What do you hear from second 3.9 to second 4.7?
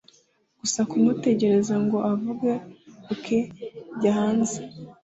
jya hanze